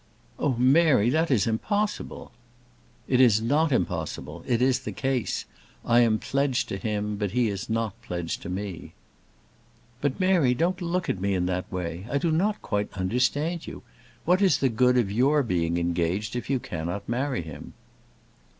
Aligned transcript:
"Oh, 0.39 0.55
Mary, 0.57 1.11
that 1.11 1.29
is 1.29 1.45
impossible!" 1.45 2.31
"It 3.07 3.21
is 3.21 3.39
not 3.39 3.71
impossible: 3.71 4.43
it 4.47 4.59
is 4.59 4.79
the 4.79 4.91
case 4.91 5.45
I 5.85 5.99
am 5.99 6.17
pledged 6.17 6.67
to 6.69 6.77
him; 6.77 7.17
but 7.17 7.33
he 7.33 7.49
is 7.49 7.69
not 7.69 8.01
pledged 8.01 8.41
to 8.41 8.49
me." 8.49 8.95
"But, 10.01 10.19
Mary, 10.19 10.55
don't 10.55 10.81
look 10.81 11.07
at 11.07 11.21
me 11.21 11.35
in 11.35 11.45
that 11.45 11.71
way. 11.71 12.07
I 12.09 12.17
do 12.17 12.31
not 12.31 12.63
quite 12.63 12.91
understand 12.95 13.67
you. 13.67 13.83
What 14.25 14.41
is 14.41 14.57
the 14.57 14.69
good 14.69 14.97
of 14.97 15.11
your 15.11 15.43
being 15.43 15.77
engaged 15.77 16.35
if 16.35 16.49
you 16.49 16.59
cannot 16.59 17.07
marry 17.07 17.43
him?" 17.43 17.73